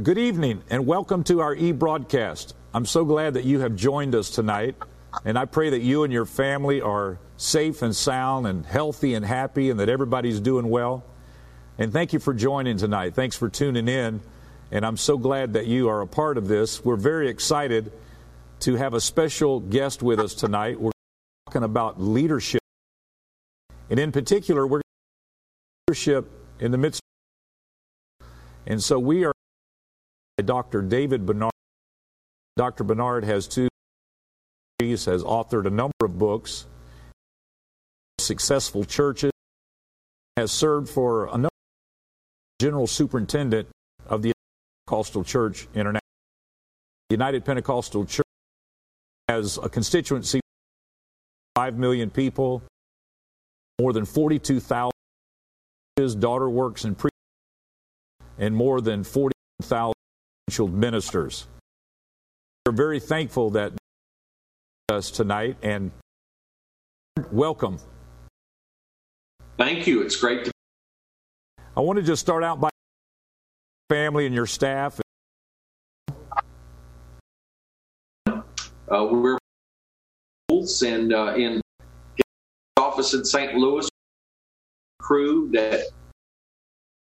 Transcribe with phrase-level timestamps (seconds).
[0.00, 2.54] Good evening and welcome to our e broadcast.
[2.72, 4.76] I'm so glad that you have joined us tonight,
[5.24, 9.24] and I pray that you and your family are safe and sound and healthy and
[9.24, 11.04] happy and that everybody's doing well.
[11.78, 13.16] And thank you for joining tonight.
[13.16, 14.20] Thanks for tuning in,
[14.70, 16.84] and I'm so glad that you are a part of this.
[16.84, 17.90] We're very excited
[18.60, 20.80] to have a special guest with us tonight.
[20.80, 20.92] We're
[21.48, 22.62] talking about leadership,
[23.90, 24.82] and in particular, we're
[25.88, 26.30] leadership
[26.60, 27.02] in the midst.
[28.64, 29.32] And so we are
[30.42, 30.82] Dr.
[30.82, 31.52] David Bernard.
[32.56, 32.84] Dr.
[32.84, 33.68] Bernard has two
[34.78, 36.66] degrees, has authored a number of books,
[38.18, 39.32] successful churches,
[40.36, 41.48] has served for a number
[42.60, 43.68] general superintendent
[44.06, 44.32] of the
[44.86, 46.00] Pentecostal Church International.
[47.10, 48.26] United Pentecostal Church
[49.28, 52.62] has a constituency of 5 million people,
[53.80, 54.90] more than 42,000
[56.20, 57.10] daughter works and pre
[58.38, 59.92] and more than 40,000
[60.68, 61.46] ministers.
[62.64, 63.72] We're very thankful that
[64.90, 65.90] us tonight and
[67.30, 67.78] welcome.
[69.58, 70.02] Thank you.
[70.02, 70.50] It's great to.
[71.76, 72.70] I want to just start out by
[73.90, 75.00] family and your staff.
[78.26, 79.38] Uh, we're
[80.82, 81.60] and uh, in
[82.76, 83.54] office in St.
[83.54, 83.88] Louis
[85.00, 85.84] crew that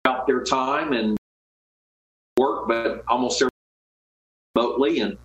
[0.06, 1.18] out their time and
[2.38, 3.50] work, but almost every
[4.56, 5.18] remotely and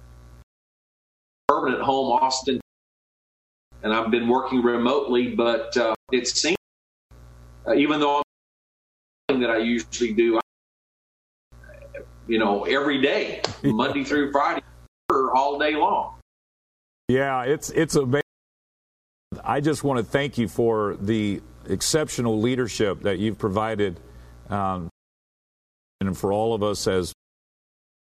[1.48, 2.60] permanent home Austin.
[3.82, 6.56] And I've been working remotely, but uh, it seems
[7.66, 8.22] uh, even though
[9.28, 11.60] I'm that I usually do, I,
[12.26, 14.62] you know, every day, Monday through Friday,
[15.10, 16.14] all day long.
[17.08, 18.22] Yeah, it's it's amazing.
[19.42, 24.00] I just want to thank you for the exceptional leadership that you've provided
[24.48, 24.88] um,
[26.00, 27.12] and for all of us as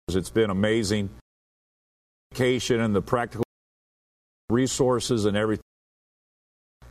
[0.09, 1.11] it's been amazing.
[2.33, 3.45] Education and the practical
[4.48, 5.64] resources and everything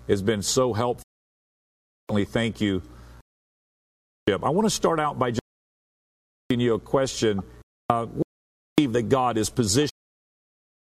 [0.08, 1.04] has been so helpful.
[2.10, 2.82] Thank you.
[4.28, 5.42] I want to start out by just
[6.50, 7.42] asking you a question.
[7.90, 8.24] Uh, what
[8.78, 9.90] do you believe that God is positioned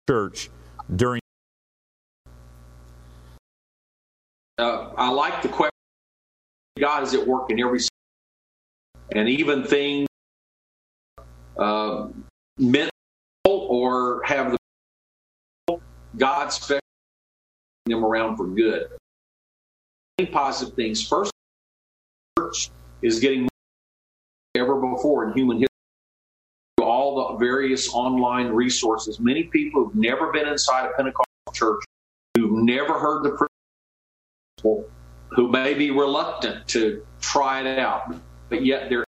[0.09, 0.51] church
[0.95, 1.21] during?
[4.59, 5.71] Uh, I like the question.
[6.79, 7.81] God is at work in every
[9.13, 10.09] and even things
[11.59, 12.09] uh,
[12.59, 12.91] mental
[13.45, 15.79] or have the
[16.17, 16.81] God special
[17.87, 18.89] them around for good.
[20.33, 21.07] Positive things.
[21.07, 21.31] First,
[22.39, 22.71] church
[23.03, 23.49] is getting
[24.55, 25.67] ever before in human history.
[26.81, 29.21] All the various online resources.
[29.21, 31.85] Many people who've never been inside a Pentecostal church,
[32.35, 33.47] who've never heard the
[34.59, 34.89] principle,
[35.29, 38.15] who may be reluctant to try it out,
[38.49, 39.05] but yet they're.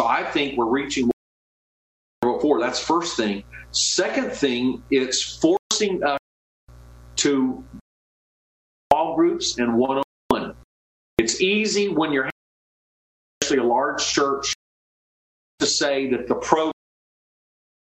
[0.00, 1.10] So I think we're reaching
[2.22, 2.60] before.
[2.60, 3.44] That's first thing.
[3.70, 6.18] Second thing, it's forcing us
[7.16, 7.62] to
[8.90, 10.54] small groups and one on one.
[11.18, 12.30] It's easy when you're
[13.42, 14.54] actually a large church
[15.58, 16.72] to say that the pro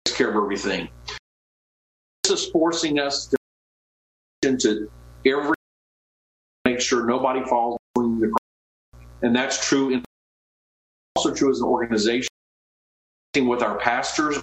[0.04, 0.88] takes care of everything.
[2.22, 3.36] This is forcing us to
[4.44, 4.90] into
[5.26, 5.54] every
[6.64, 9.06] make sure nobody falls between the cracks.
[9.22, 10.04] And that's true in
[11.16, 12.28] also true as an organization
[13.36, 14.36] with our pastors,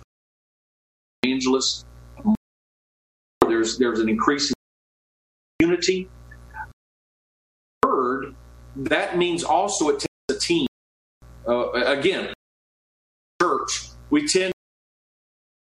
[1.23, 1.85] evangelists.
[3.47, 4.55] There's there's an increasing
[5.59, 6.09] unity.
[7.83, 8.35] Third,
[8.75, 10.67] that means also it takes a team.
[11.47, 12.33] Uh, again,
[13.41, 14.53] church we tend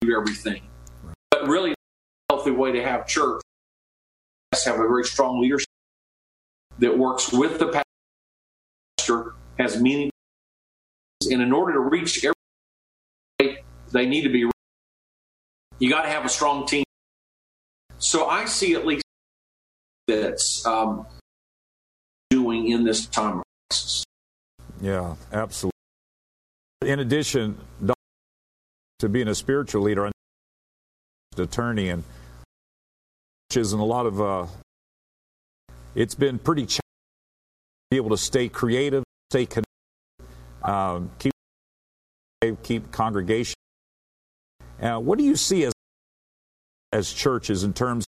[0.00, 0.62] to do everything,
[1.30, 1.74] but really, a
[2.28, 3.40] healthy way to have church
[4.52, 5.68] to have a very strong leadership
[6.78, 7.82] that works with the
[8.98, 10.10] pastor, has meaning,
[11.30, 12.34] and in order to reach every
[13.92, 14.48] they need to be.
[15.78, 16.84] You got to have a strong team.
[17.98, 19.02] So I see at least
[20.06, 21.06] that's um,
[22.30, 24.04] doing in this time of crisis.
[24.80, 25.70] Yeah, absolutely.
[26.82, 27.58] In addition
[28.98, 30.12] to being a spiritual leader, I'm
[31.36, 32.04] an attorney and
[33.50, 34.46] churches and a lot of uh,
[35.94, 39.69] it's been pretty challenging to be able to stay creative, stay connected,
[40.62, 41.32] um, keep
[42.62, 43.54] keep congregation
[44.80, 45.72] uh, what do you see as
[46.92, 48.06] as churches in terms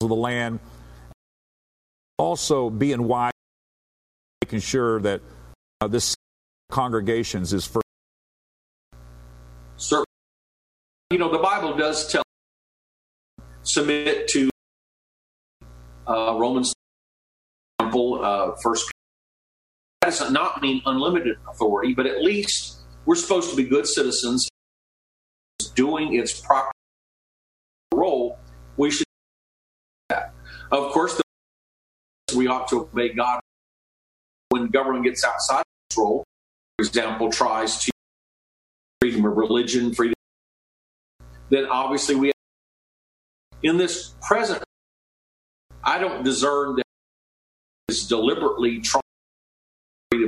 [0.00, 0.58] of the land?
[2.18, 3.32] Also, being wise,
[4.42, 5.22] making sure that
[5.80, 6.14] uh, this
[6.70, 7.80] congregations is for.
[11.10, 12.22] You know the Bible does tell
[13.62, 14.50] submit to
[16.06, 16.74] uh, Romans
[17.78, 18.90] example, uh, First.
[20.02, 24.48] That does not mean unlimited authority, but at least we're supposed to be good citizens
[25.74, 26.70] doing its proper
[27.94, 28.38] role,
[28.76, 29.06] we should
[30.08, 30.32] that.
[30.70, 31.20] Of course,
[32.34, 33.40] we ought to obey God
[34.50, 36.24] when government gets outside its role.
[36.78, 37.92] For example, tries to
[39.00, 40.14] freedom of religion, freedom.
[41.50, 42.32] Then obviously we
[43.62, 44.62] in this present.
[45.82, 46.84] I don't discern that
[47.88, 49.02] is deliberately trying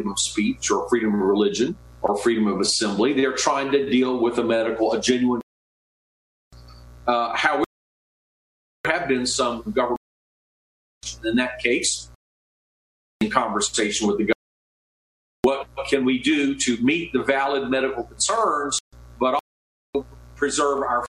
[0.03, 3.13] freedom of speech or freedom of religion or freedom of assembly.
[3.13, 5.41] They're trying to deal with a medical, a genuine.
[7.07, 7.63] Uh,
[8.85, 9.99] there have been some government
[11.25, 12.11] in that case
[13.21, 14.25] in conversation with the
[15.45, 15.69] government.
[15.77, 18.81] What can we do to meet the valid medical concerns,
[19.21, 19.39] but
[19.95, 21.07] also preserve our?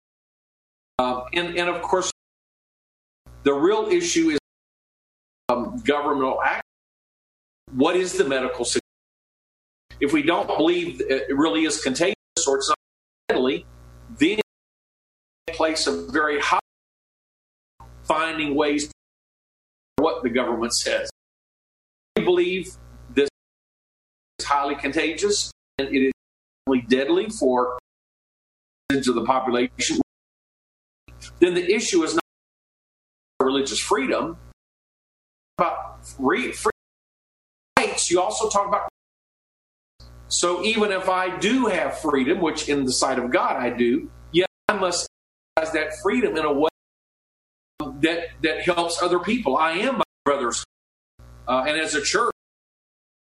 [0.99, 2.11] Uh, and, and of course,
[3.43, 4.39] the real issue is
[5.51, 6.68] um, governmental action.
[7.75, 8.83] What is the medical situation?
[10.01, 12.15] If we don't believe it really is contagious
[12.47, 12.79] or it's not
[13.29, 13.67] deadly,
[14.19, 14.41] then
[15.49, 16.61] place a very high
[18.05, 18.91] finding ways
[19.97, 21.11] what the government says.
[22.17, 22.69] We believe
[23.11, 23.29] this
[24.39, 26.13] is highly contagious and it is
[26.89, 27.79] deadly for
[28.91, 30.01] into the population.
[31.41, 32.23] Then the issue is not
[33.41, 34.37] religious freedom,
[35.59, 36.71] about free, free.
[38.11, 38.89] You also talk about
[40.29, 44.11] so even if I do have freedom, which in the sight of God I do,
[44.31, 45.09] yet I must
[45.57, 46.69] exercise that freedom in a way
[48.01, 49.57] that that helps other people.
[49.57, 50.65] I am my brothers,
[51.49, 52.33] uh, and as a church,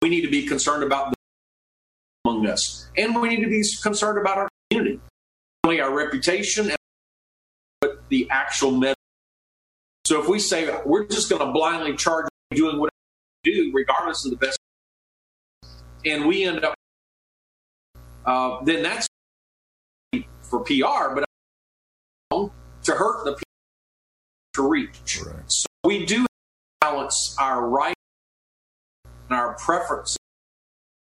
[0.01, 1.15] we need to be concerned about the
[2.25, 4.99] among us, and we need to be concerned about our community,
[5.63, 6.71] only our reputation,
[7.81, 8.97] but the actual message.
[10.05, 12.92] So if we say we're just going to blindly charge doing what
[13.43, 14.57] do, regardless of the best,
[16.05, 16.75] and we end up
[18.25, 19.07] uh, then that's
[20.41, 21.25] for PR, but
[22.83, 23.43] to hurt the people
[24.53, 25.21] to reach.
[25.25, 25.35] Right.
[25.47, 26.25] So we do
[26.81, 27.95] balance our right
[29.29, 30.17] and our preferences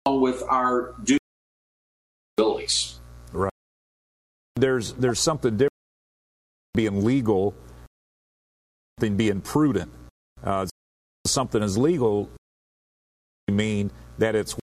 [0.06, 1.18] with our due
[2.38, 3.00] abilities.
[3.32, 3.50] Right.
[4.54, 5.72] There's there's something different
[6.74, 7.54] being legal
[8.98, 9.90] than being prudent.
[10.42, 10.66] Uh,
[11.26, 12.28] something is legal
[13.48, 14.60] mean that it's what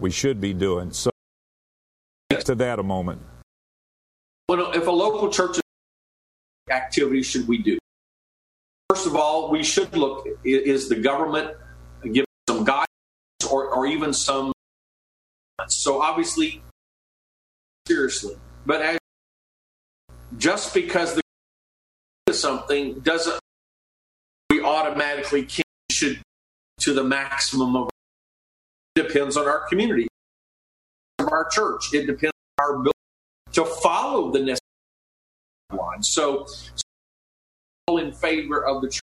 [0.00, 0.92] we should be doing.
[0.92, 1.10] So
[2.48, 3.20] to that a moment.
[4.48, 5.58] Well, if a local church
[6.70, 7.78] activity should we do?
[8.88, 11.56] First of all, we should look is the government
[12.02, 12.88] giving some guidance
[13.50, 14.52] or, or even some.
[15.68, 16.62] So obviously,
[17.86, 18.98] seriously, but as,
[20.38, 21.20] just because
[22.26, 23.40] the something doesn't
[24.68, 25.48] automatically
[25.90, 26.20] should
[26.78, 27.90] to the maximum of
[28.94, 30.06] depends on our community
[31.18, 32.98] of our church it depends on our ability
[33.52, 34.58] to follow the necessary
[35.76, 36.02] line.
[36.02, 36.82] So, so
[37.86, 39.02] all in favor of the church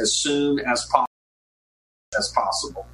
[0.00, 1.06] as soon as possible.
[2.18, 2.86] As possible.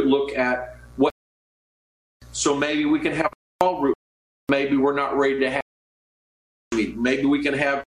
[0.00, 1.12] Look at what.
[2.32, 3.94] So maybe we can have a small group.
[4.50, 5.62] Maybe we're not ready to have.
[6.72, 7.84] Maybe we can have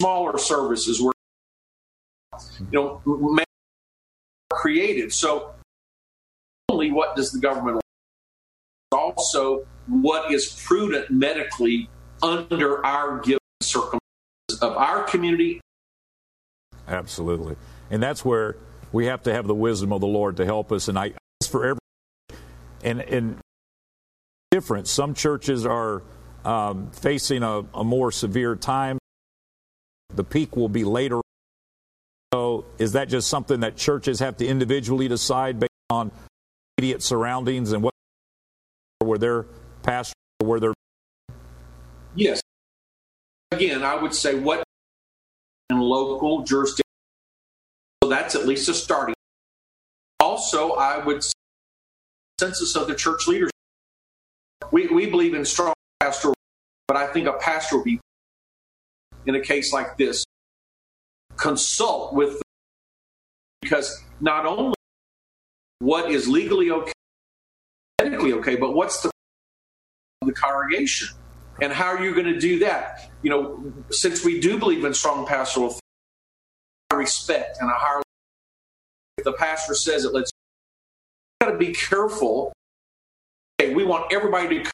[0.00, 1.12] smaller services where
[2.72, 3.44] you know
[4.50, 5.12] created.
[5.12, 5.52] So
[6.68, 7.80] only what does the government
[8.92, 11.88] also what is prudent medically
[12.22, 14.00] under our given circumstances
[14.60, 15.60] of our community.
[16.88, 17.56] Absolutely.
[17.90, 18.56] And that's where
[18.92, 20.88] we have to have the wisdom of the Lord to help us.
[20.88, 21.12] And I
[21.48, 21.80] for every
[22.82, 23.38] and and
[24.50, 24.88] different.
[24.88, 26.02] Some churches are
[26.44, 28.98] um, facing a, a more severe time.
[30.14, 31.20] The peak will be later.
[32.32, 36.12] So, is that just something that churches have to individually decide based on
[36.78, 37.92] immediate surroundings and what
[39.00, 39.46] where their
[39.82, 40.74] pastor, where their
[42.14, 42.40] yes.
[43.50, 44.62] Again, I would say what
[45.70, 46.84] in local jurisdiction.
[48.02, 49.14] So that's at least a starting.
[50.20, 51.32] Also, I would say
[52.38, 53.50] census of the church leaders.
[54.70, 56.34] We we believe in strong pastoral,
[56.86, 58.00] but I think a pastor will be
[59.26, 60.24] in a case like this
[61.36, 62.42] consult with
[63.62, 64.74] because not only
[65.78, 66.92] what is legally okay
[68.02, 69.10] medically okay, but what's the
[70.22, 71.08] the congregation?
[71.62, 73.10] And how are you going to do that?
[73.22, 75.78] You know, since we do believe in strong pastoral
[76.92, 78.02] respect and a higher
[79.18, 80.30] if the pastor says it, let's
[81.40, 82.52] got to be careful.
[83.60, 84.72] Okay, we want everybody to come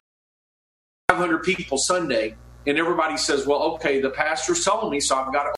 [1.09, 2.35] 500 people Sunday,
[2.67, 5.53] and everybody says, well, okay, the pastor's telling me, so I've got to.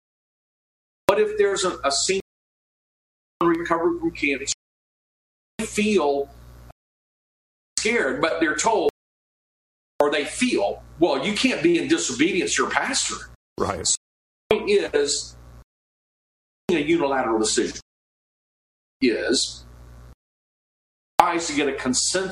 [1.08, 2.22] What if there's a, a senior
[3.42, 4.54] recovery from cancer
[5.62, 6.30] feel
[7.80, 8.92] scared, but they're told
[10.00, 13.16] or they feel, well, you can't be in disobedience to your pastor.
[13.58, 13.86] Right.
[13.86, 13.98] So
[14.50, 15.36] the point is
[16.70, 17.80] a unilateral decision
[19.02, 19.66] is
[21.20, 22.32] tries to get a consent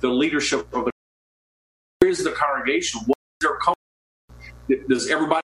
[0.00, 0.90] the leadership of the
[1.98, 3.48] where is the congregation what is
[4.68, 5.40] their does everybody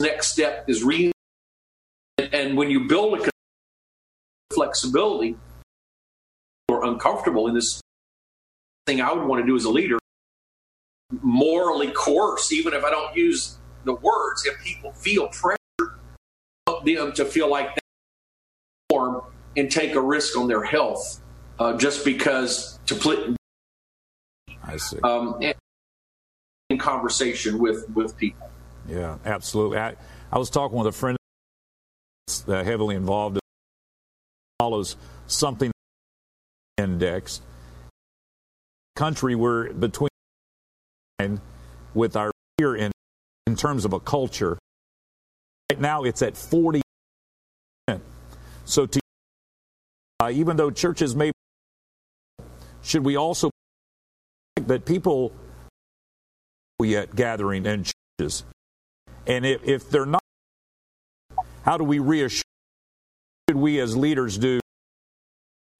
[0.00, 1.12] next step is reading
[2.32, 3.30] and when you build a
[4.52, 5.36] flexibility
[6.68, 7.80] or uncomfortable in this
[8.86, 9.98] thing I would want to do as a leader,
[11.22, 15.58] morally coerce, even if I don't use the words, if people feel pressure
[16.84, 17.80] them to feel like they
[18.90, 19.22] form
[19.56, 21.20] and take a risk on their health
[21.58, 23.36] uh, just because to put
[24.62, 24.98] I see.
[25.00, 25.40] Um,
[26.70, 28.50] in conversation with with people.
[28.88, 29.78] Yeah, absolutely.
[29.78, 29.96] I,
[30.30, 31.16] I was talking with a friend
[32.26, 33.40] that's heavily involved in
[34.58, 34.96] follows
[35.26, 35.70] something
[36.78, 37.42] indexed
[38.96, 40.08] country we're between
[41.94, 42.90] with our here in
[43.46, 44.58] in terms of a culture
[45.70, 46.82] right now it's at 40
[48.64, 49.00] so to,
[50.20, 51.30] uh, even though churches may
[52.82, 53.50] should we also
[54.56, 55.32] that people
[56.84, 57.84] yet gathering in
[58.18, 58.44] churches
[59.26, 60.22] and if, if they're not
[61.62, 62.42] how do we reassure
[63.48, 64.60] should we as leaders do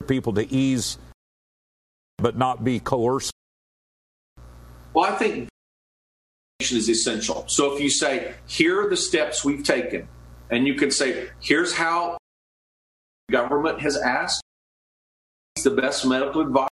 [0.06, 0.98] people to ease
[2.18, 3.32] but not be coercive?
[4.92, 5.48] Well, I think
[6.60, 7.44] is essential.
[7.46, 10.08] So if you say, here are the steps we've taken,
[10.50, 12.18] and you can say, here's how
[13.30, 14.42] government has asked
[15.62, 16.68] the best medical advice.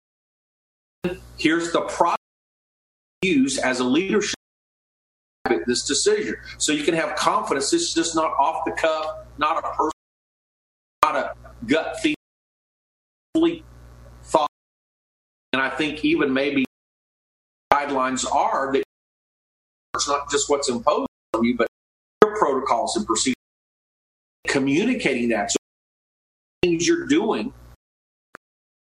[1.37, 2.22] Here's the process
[3.23, 4.35] used as a leadership
[5.65, 6.35] this decision.
[6.57, 7.71] So you can have confidence.
[7.71, 9.91] This is just not off the cuff, not a person
[11.03, 13.63] not a gut feeling
[14.23, 14.49] thought.
[15.51, 16.65] And I think even maybe
[17.71, 18.83] guidelines are that
[19.95, 21.67] it's not just what's imposed on you, but
[22.23, 23.35] your protocols and procedures.
[24.47, 25.57] Communicating that so
[26.63, 27.53] things you're doing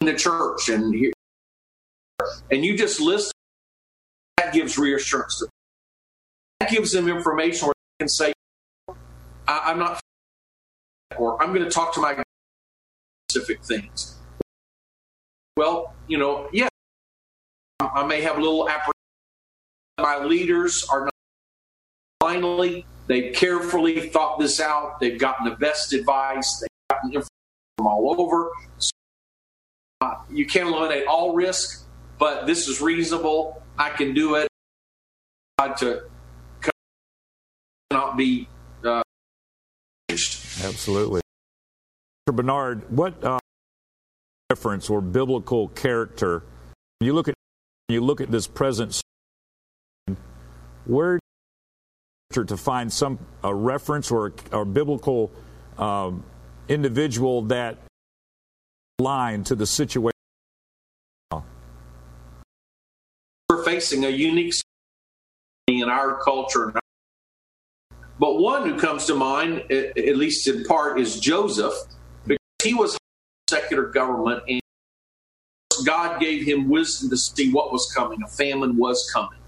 [0.01, 1.11] in the church and here,
[2.49, 3.33] and you just list
[4.53, 5.51] gives reassurance to them.
[6.59, 8.33] That gives them information where they can say,
[9.47, 10.01] I, am not
[11.17, 12.21] or I'm going to talk to my
[13.29, 14.15] specific things.
[15.57, 16.67] Well, you know, yeah,
[17.79, 18.93] I may have a little apprehension.
[19.99, 21.13] My leaders are not
[22.21, 24.99] finally, they've carefully thought this out.
[24.99, 26.61] They've gotten the best advice.
[26.61, 27.27] They've gotten information
[27.77, 28.51] from all over.
[28.77, 28.91] So,
[30.01, 31.85] uh, you can't eliminate all risk,
[32.19, 33.61] but this is reasonable.
[33.77, 34.47] I can do it.
[35.79, 36.03] To
[37.91, 38.47] cannot be
[38.83, 39.01] uh,
[40.09, 41.21] Absolutely.
[42.29, 42.35] Mr.
[42.35, 43.39] Bernard, what uh,
[44.49, 46.43] reference or biblical character
[47.01, 47.35] you look at
[47.87, 49.01] you look at this present
[50.85, 51.19] where
[52.31, 55.31] to find some a reference or a biblical
[55.77, 56.23] um,
[56.67, 57.77] individual that
[58.99, 60.18] line to the situation
[63.49, 64.53] we're facing a unique
[65.67, 66.73] in our culture
[68.19, 71.73] but one who comes to mind, at least in part, is Joseph,
[72.25, 72.97] because he was
[73.49, 74.59] secular government and
[75.85, 78.21] God gave him wisdom to see what was coming.
[78.21, 79.39] A famine was coming.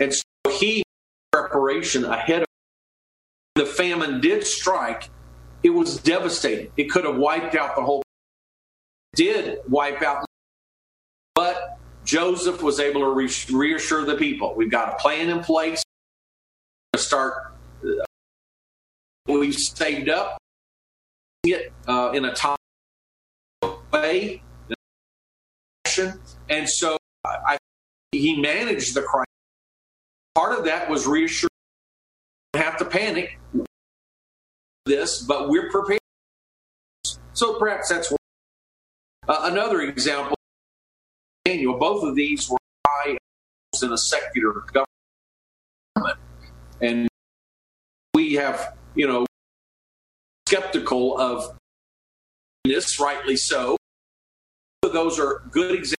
[0.00, 0.82] And so he
[1.30, 2.48] preparation ahead of
[3.56, 5.10] the famine did strike.
[5.62, 6.72] It was devastating.
[6.78, 8.02] It could have wiped out the whole
[9.14, 10.24] did wipe out
[12.14, 14.54] Joseph was able to reassure the people.
[14.54, 15.82] We've got a plan in place
[16.92, 17.56] to start
[19.26, 20.38] we've saved up
[21.42, 22.56] it uh, in a time
[23.92, 24.40] way.
[26.48, 27.58] And so I,
[28.12, 29.26] he managed the crisis.
[30.36, 31.50] Part of that was reassuring.
[32.54, 33.40] Have to panic
[34.86, 35.98] this, but we're prepared.
[37.32, 38.12] So perhaps that's.
[39.26, 40.33] Uh, another example.
[41.64, 41.78] Daniel.
[41.78, 43.16] Both of these were high
[43.82, 46.18] in a secular government,
[46.80, 47.08] and
[48.14, 49.26] we have you know,
[50.48, 51.56] skeptical of
[52.64, 53.76] this, rightly so.
[54.82, 55.96] Those are good examples.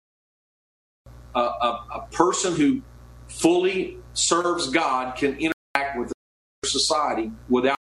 [1.35, 2.81] Uh, a, a person who
[3.29, 6.13] fully serves God can interact with
[6.65, 7.77] society without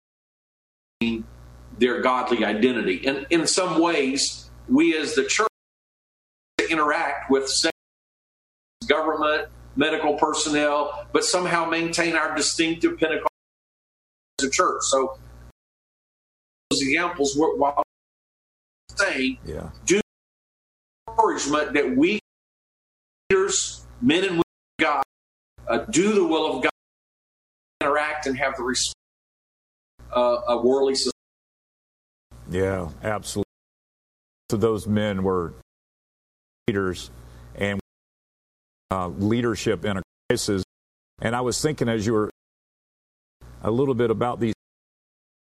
[1.80, 3.08] their godly identity.
[3.08, 5.49] And in some ways, we as the church
[6.70, 7.52] interact with
[8.88, 13.30] government, medical personnel, but somehow maintain our distinctive Pentecostal
[14.40, 14.82] as a church.
[14.84, 15.18] So
[16.70, 17.84] those examples, were while
[18.96, 19.70] saying, yeah.
[19.86, 20.02] do
[21.08, 22.20] encouragement that we
[23.30, 24.44] leaders, men and women
[24.80, 25.04] of God,
[25.68, 26.72] uh, do the will of God,
[27.82, 28.96] interact and have the respect
[30.16, 31.14] uh, a worldly society.
[32.50, 33.46] Yeah, absolutely.
[34.50, 35.54] So those men were
[36.70, 37.10] leaders
[37.56, 37.80] and
[38.92, 40.64] uh, leadership in a crisis.
[41.20, 42.30] And I was thinking as you were
[43.64, 44.54] a little bit about these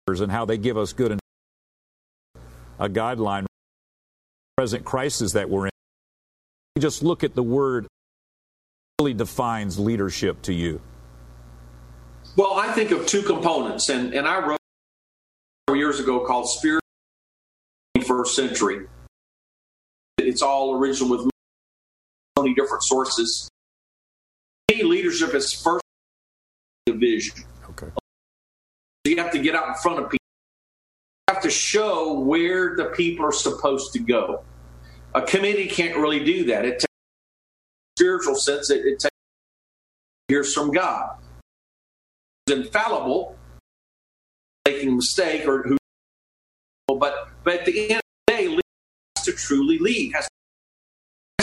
[0.07, 1.19] and how they give us good and
[2.79, 3.45] a guideline
[4.55, 5.71] present crisis that we're in.
[6.79, 7.87] Just look at the word
[9.01, 10.79] really defines leadership to you.
[12.35, 14.59] Well, I think of two components, and, and I wrote
[15.75, 16.83] years ago called Spirit
[17.97, 18.87] 21st Century.
[20.37, 21.27] It's all original with
[22.37, 23.49] many different sources.
[24.71, 25.81] Leadership is first
[26.87, 27.43] vision.
[27.71, 27.87] Okay.
[29.05, 30.19] You have to get out in front of people.
[31.27, 34.43] You have to show where the people are supposed to go.
[35.15, 36.65] A committee can't really do that.
[36.65, 36.85] It takes
[37.97, 38.69] spiritual sense.
[38.69, 39.15] It, it takes
[40.27, 41.17] hears from God.
[42.45, 43.35] It's infallible,
[44.67, 45.77] making a mistake or who.
[46.87, 48.59] But but at the end of the day,
[49.17, 50.13] has to truly lead.
[50.13, 50.27] Has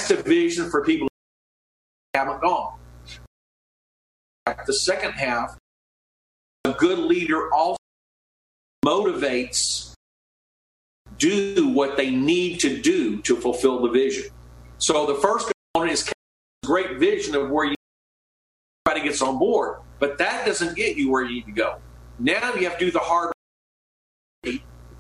[0.09, 2.79] to vision for people who haven't gone.
[4.67, 5.57] The second half,
[6.65, 7.79] a good leader also
[8.85, 9.95] motivates
[11.19, 14.25] do what they need to do to fulfill the vision.
[14.79, 16.13] So the first component is
[16.65, 17.75] great vision of where you
[18.87, 21.79] everybody gets on board, but that doesn't get you where you need to go.
[22.19, 23.33] Now you have to do the hard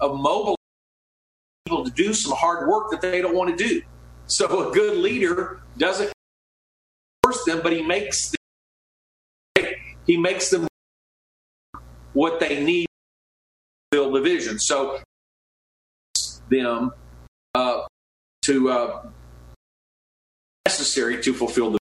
[0.00, 0.56] of mobilizing
[1.74, 3.82] people to do some hard work that they don't want to do.
[4.26, 6.12] So a good leader doesn't
[7.22, 8.32] force them, but he makes
[9.56, 9.66] them,
[10.06, 10.66] he makes them
[12.12, 12.88] what they need to
[13.90, 14.58] build the vision.
[14.58, 15.00] So
[16.48, 16.92] them
[17.54, 17.82] uh,
[18.42, 19.06] to uh,
[20.66, 21.78] necessary to fulfill the.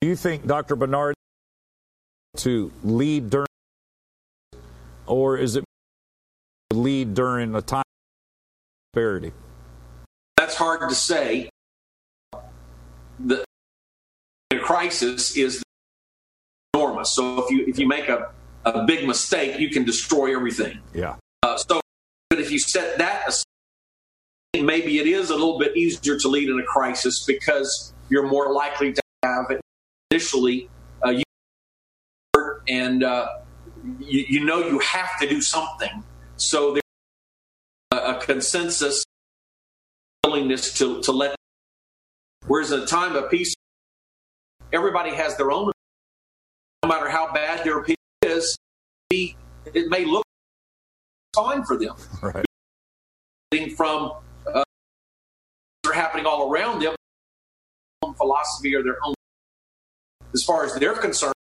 [0.00, 0.76] Do you think, Dr.
[0.76, 1.14] Bernard,
[2.38, 3.46] to lead during,
[5.06, 5.64] or is it
[6.72, 7.84] lead during a time
[8.92, 9.32] prosperity?
[10.36, 11.48] That's hard to say.
[13.18, 13.44] The,
[14.50, 15.62] the crisis is
[16.74, 17.14] enormous.
[17.14, 18.30] So if you if you make a,
[18.64, 20.80] a big mistake, you can destroy everything.
[20.94, 21.16] Yeah.
[21.42, 21.80] Uh, so,
[22.30, 23.44] but if you set that aside,
[24.54, 28.52] maybe it is a little bit easier to lead in a crisis because you're more
[28.52, 29.46] likely to have
[30.10, 30.68] initially
[31.04, 31.22] uh, you
[32.68, 33.38] and uh,
[34.00, 36.04] you, you, know you have to do something.
[36.36, 36.81] So a
[38.22, 39.04] consensus
[40.24, 41.36] willingness to, to let.
[42.46, 43.54] Whereas in a time of peace,
[44.72, 45.72] everybody has their own.
[46.82, 48.56] No matter how bad their opinion is,
[49.10, 50.24] it may look
[51.34, 51.94] fine for them.
[52.22, 52.44] Right.
[53.76, 54.12] From
[54.46, 54.62] uh,
[55.86, 56.94] are happening all around them,
[58.02, 59.14] own philosophy or their own.
[60.32, 61.34] As far as they're concerned,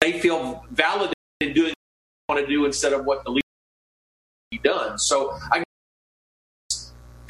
[0.00, 1.74] they feel validated in doing
[2.26, 3.42] what they want to do instead of what the leader
[4.52, 4.98] be done.
[4.98, 5.64] So I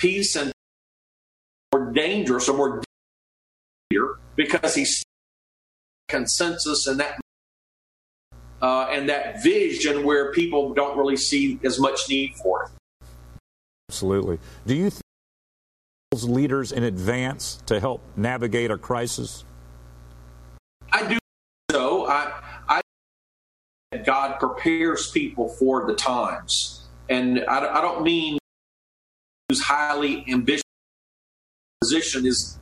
[0.01, 0.51] peace and
[1.73, 2.83] more dangerous or more
[3.91, 5.05] here because he's
[6.09, 7.21] consensus and that
[8.63, 12.71] uh, and that vision where people don't really see as much need for it.
[13.89, 14.39] Absolutely.
[14.67, 15.03] Do you think
[16.25, 19.45] leaders in advance to help navigate a crisis?
[20.93, 21.19] I do
[21.71, 22.07] so.
[22.07, 22.33] I,
[22.69, 22.81] I
[24.05, 28.40] God prepares people for the times, and I, I don't mean
[29.51, 30.63] who's highly ambitious
[31.81, 32.57] position is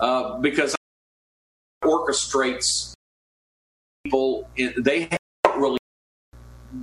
[0.00, 0.74] uh, because
[1.84, 2.94] orchestrates
[4.02, 4.48] people.
[4.56, 5.08] In, they
[5.44, 5.78] don't really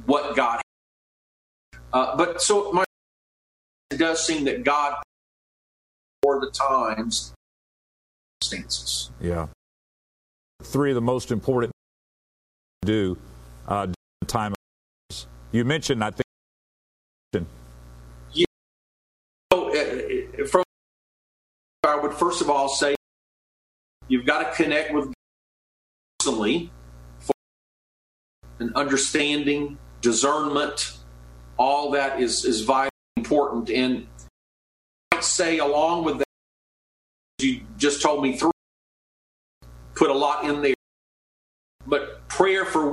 [0.05, 0.61] what God.
[1.91, 2.85] Uh, but so my
[3.89, 4.95] it does seem that God
[6.23, 7.33] for the times
[8.41, 9.11] stances.
[9.19, 9.47] Yeah.
[10.63, 11.73] Three of the most important
[12.83, 13.17] do
[13.67, 13.87] uh,
[14.27, 14.53] time.
[15.51, 16.23] You mentioned, I think.
[18.33, 18.45] Yeah.
[19.51, 20.63] So, uh, from
[21.83, 22.95] I would first of all say
[24.07, 25.11] you've got to connect with
[26.19, 26.69] personally
[27.19, 27.33] for
[28.59, 30.93] an understanding, discernment.
[31.57, 33.71] All that is is vital important.
[33.71, 34.07] And
[35.11, 36.25] I might say, along with that,
[37.39, 38.51] you just told me through,
[39.95, 40.75] put a lot in there.
[41.87, 42.91] But prayer for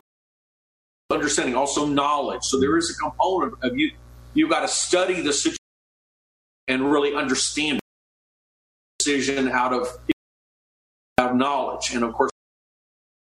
[1.10, 2.42] understanding, also knowledge.
[2.44, 3.92] So there is a component of you.
[4.32, 5.58] You've got to study the situation
[6.68, 7.80] and really understand
[9.08, 9.88] decision out of
[11.18, 12.30] out of knowledge, and of course,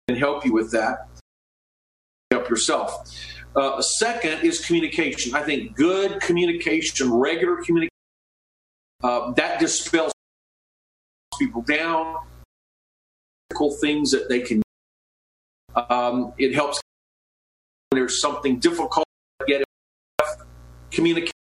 [0.08, 1.08] can help you with that.
[2.30, 3.10] Help yourself.
[3.56, 5.34] Uh, second is communication.
[5.34, 7.90] I think good communication, regular communication,
[9.02, 10.12] uh, that dispels
[11.38, 12.16] people down,
[13.80, 14.62] things that they can.
[15.74, 16.80] Um, it helps
[17.88, 19.06] when there's something difficult
[19.46, 19.64] get
[20.90, 21.32] communicate.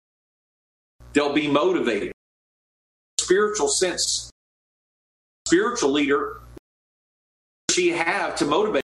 [1.13, 2.13] They'll be motivated.
[3.21, 4.28] Spiritual sense,
[5.49, 6.43] spiritual leader,
[7.71, 8.83] she have to motivate.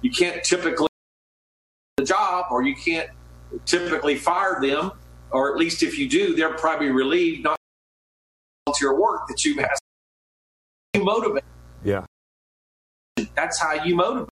[0.00, 0.88] You can't typically
[1.98, 3.10] the job, or you can't
[3.66, 4.92] typically fire them,
[5.30, 7.58] or at least if you do, they're probably relieved not
[8.68, 9.78] to your work that you have
[10.94, 11.44] you motivate.
[11.84, 12.04] Yeah.
[13.34, 14.30] That's how you motivate.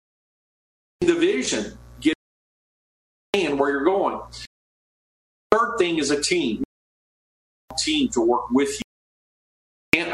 [1.00, 2.14] The vision, get
[3.32, 4.20] in where you're going.
[5.50, 6.62] Third thing is a team.
[7.72, 8.91] A team to work with you.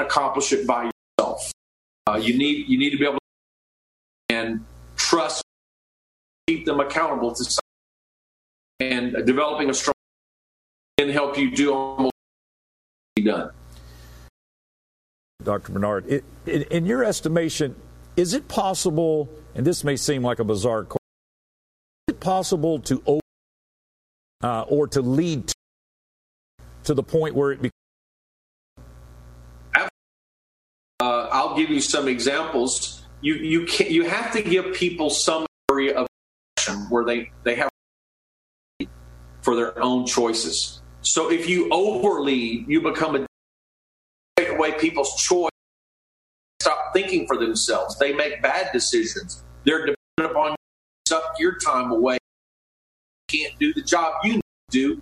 [0.01, 1.53] Accomplish it by yourself.
[2.07, 3.21] Uh, you need you need to be able to
[4.31, 4.65] and
[4.97, 5.43] trust,
[6.47, 7.63] keep them accountable to something,
[8.81, 9.95] and developing a strong
[10.99, 12.13] can help you do almost
[13.25, 13.51] done.
[15.43, 15.73] Dr.
[15.73, 17.77] Bernard, it, in, in your estimation,
[18.17, 20.99] is it possible, and this may seem like a bizarre question,
[22.09, 23.21] is it possible to open
[24.43, 25.55] uh, or to lead to,
[26.85, 27.73] to, the point where it becomes?
[31.01, 33.03] Uh, I'll give you some examples.
[33.21, 36.07] You you can you have to give people some area of
[36.88, 37.68] where they they have
[39.42, 40.81] for their own choices.
[41.03, 43.27] So if you overlead, you become a
[44.37, 45.51] take away people's choice
[46.61, 47.99] stop thinking for themselves.
[47.99, 49.42] They make bad decisions.
[49.64, 50.57] They're dependent upon you
[51.07, 52.18] suck your time away.
[53.31, 54.40] You can't do the job you
[54.71, 55.01] do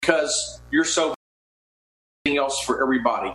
[0.00, 1.14] because you're so
[2.26, 3.34] else for everybody.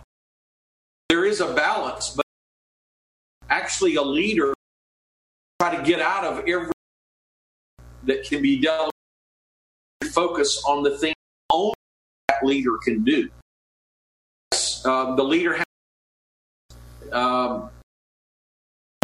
[1.08, 2.26] There is a balance, but
[3.50, 4.54] actually a leader
[5.60, 6.72] try to get out of every
[8.04, 8.90] that can be dealt
[10.10, 11.14] focus on the thing
[11.52, 11.74] only
[12.28, 13.28] that leader can do.
[14.84, 15.66] Uh, the leader has
[17.12, 17.70] um,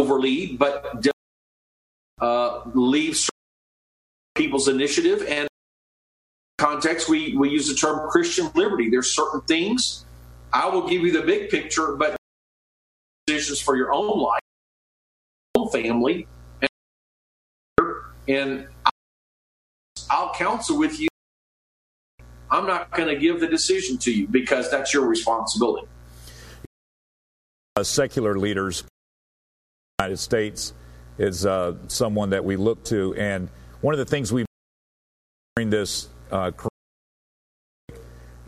[0.01, 1.05] overlead, but
[2.19, 3.19] uh, leave
[4.35, 5.47] people's initiative and
[6.57, 7.09] context.
[7.09, 8.89] We we use the term Christian liberty.
[8.89, 10.05] There's certain things
[10.51, 12.16] I will give you the big picture, but
[13.37, 14.41] decisions for your own life,
[15.55, 16.27] your own family,
[18.27, 18.67] and,
[20.09, 21.09] I'll counsel with you.
[22.49, 25.85] I'm not going to give the decision to you because that's your responsibility
[27.77, 28.87] uh, secular leaders in
[29.97, 30.73] the United States
[31.19, 33.13] is uh, someone that we look to.
[33.15, 33.49] And
[33.81, 34.47] one of the things we've
[35.55, 36.51] during this uh,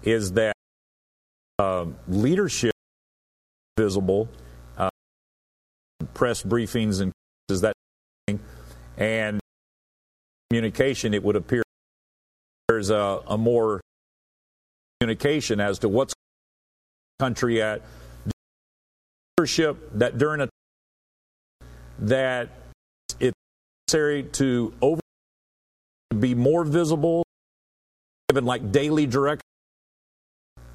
[0.04, 0.54] is that
[1.60, 2.73] uh, leadership
[3.78, 4.48] visible, uh,
[6.19, 7.13] press briefings and
[7.47, 7.71] is that
[8.97, 9.39] and
[10.49, 11.13] communication.
[11.13, 11.63] It would appear
[12.67, 13.79] there's a, a more
[14.99, 16.13] communication as to what's
[17.19, 17.82] country at
[19.38, 20.49] leadership that during a
[21.99, 22.49] that
[23.21, 23.34] it's
[23.88, 24.99] necessary to over
[26.19, 27.23] be more visible,
[28.27, 29.41] given like daily direct.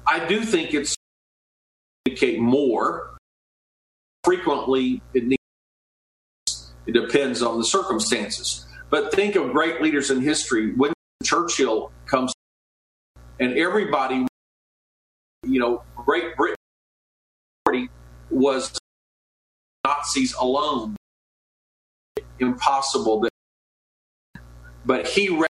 [0.07, 0.95] I do think it's
[2.03, 3.15] communicate more.
[4.23, 5.34] Frequently, it needs.
[6.87, 8.65] It depends on the circumstances.
[8.89, 10.73] But think of great leaders in history.
[10.73, 10.93] When
[11.23, 12.33] Churchill comes,
[13.39, 14.27] and everybody,
[15.43, 17.89] you know, Great Britain
[18.29, 18.77] was
[19.85, 20.95] Nazis alone.
[22.39, 23.31] Impossible that
[24.85, 25.49] but he read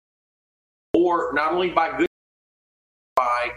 [0.94, 2.06] or not only by good
[3.16, 3.50] by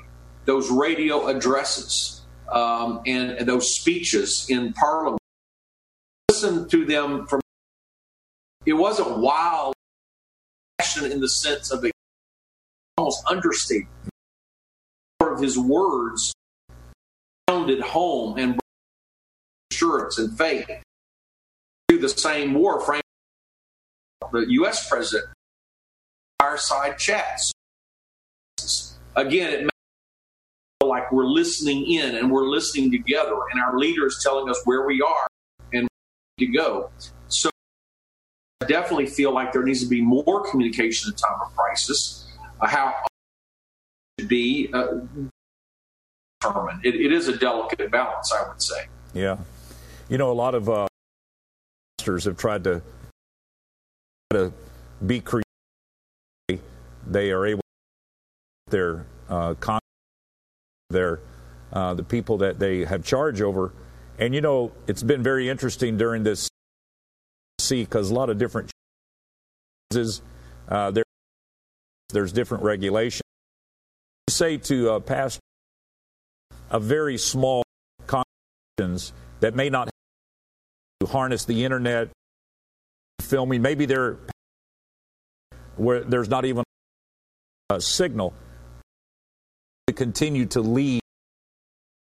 [0.46, 5.20] those radio addresses um, and, those speeches in parliament
[6.30, 7.40] listen to them from
[8.70, 9.74] it wasn't wild
[10.78, 11.92] passion in the sense of it
[12.98, 13.88] almost understated
[15.22, 16.34] of his words
[17.50, 18.60] sounded home and
[19.72, 20.70] assurance and faith.
[21.88, 23.02] Do the same war frame.
[24.32, 24.88] The U.S.
[24.88, 25.30] president,
[26.40, 27.52] fireside chats.
[29.16, 29.70] Again, it
[30.86, 34.86] like we're listening in and we're listening together, and our leader is telling us where
[34.86, 35.28] we are
[35.74, 35.88] and
[36.38, 36.92] where to go.
[38.62, 42.28] I definitely feel like there needs to be more communication at time of crisis.
[42.60, 42.94] Uh, how
[44.18, 45.00] to be uh,
[46.42, 46.86] determined.
[46.86, 48.88] It, it is a delicate balance, I would say.
[49.14, 49.38] Yeah.
[50.10, 50.88] You know, a lot of uh,
[52.06, 52.82] have tried to
[54.32, 54.52] to
[55.06, 55.46] be creative.
[57.08, 59.80] They are able to their uh, con-
[60.90, 61.22] their
[61.72, 63.72] uh, the people that they have charge over,
[64.18, 66.49] and you know, it's been very interesting during this
[67.60, 68.72] see because a lot of different
[70.68, 71.04] uh, there
[72.10, 73.24] there's different regulations.
[74.28, 75.42] You say to uh, pastor
[76.70, 77.64] a very small
[78.06, 79.90] congregations that may not
[81.08, 82.10] harness the internet,
[83.22, 83.62] filming.
[83.62, 84.18] Maybe they're
[85.76, 86.64] where there's not even
[87.70, 88.34] a signal.
[89.88, 91.02] To continue to lead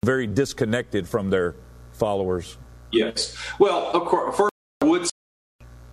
[0.06, 1.56] very disconnected from their
[1.94, 2.58] followers.
[2.92, 3.36] Yes.
[3.58, 4.51] Well, of course, first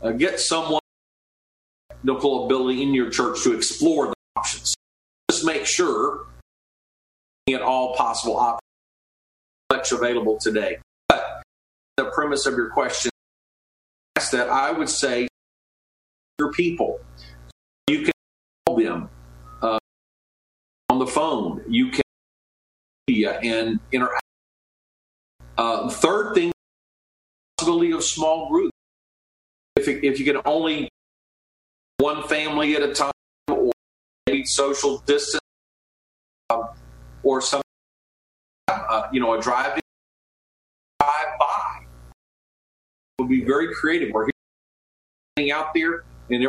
[0.02, 0.80] uh, get someone
[1.90, 4.74] technical ability in your church to explore the options.
[5.30, 6.26] Just make sure
[7.52, 10.78] at all possible options available today.
[11.08, 11.42] But
[11.96, 13.11] the premise of your question
[14.18, 15.28] is that I would say
[16.38, 17.00] your people.
[17.88, 18.12] You can
[18.66, 19.08] call them
[19.62, 19.78] uh,
[20.90, 21.64] on the phone.
[21.68, 22.02] You can
[23.08, 24.22] and interact.
[25.56, 26.52] Uh, third thing,
[27.56, 28.77] possibility of small groups.
[29.88, 30.88] If, you can only
[31.98, 33.12] one family at a time,
[33.48, 33.72] or
[34.27, 35.40] maybe social distance,
[36.51, 36.68] um,
[37.22, 37.62] or some,
[38.68, 39.81] uh, you know, a drive
[41.01, 41.87] drive by
[43.18, 44.12] would be very creative.
[44.12, 44.29] We're
[45.53, 46.48] out there and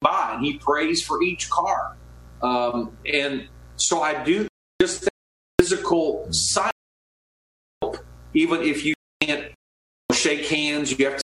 [0.00, 1.96] by, and he prays for each car.
[2.42, 4.46] Um, and so I do
[4.80, 5.08] just
[5.58, 6.72] physical side,
[8.34, 9.52] even if you can't
[10.12, 11.29] shake hands, you have to.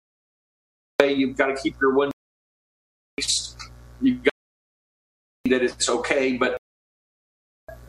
[1.04, 2.12] You've got to keep your one.
[4.02, 4.34] You've got
[5.50, 6.58] that it's okay, but